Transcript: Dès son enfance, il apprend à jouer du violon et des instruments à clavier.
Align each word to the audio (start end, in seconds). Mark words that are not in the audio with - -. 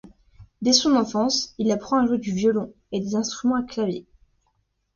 Dès 0.63 0.73
son 0.73 0.95
enfance, 0.95 1.53
il 1.59 1.71
apprend 1.71 1.99
à 2.01 2.07
jouer 2.07 2.17
du 2.17 2.33
violon 2.33 2.73
et 2.91 2.99
des 2.99 3.13
instruments 3.13 3.57
à 3.57 3.61
clavier. 3.61 4.07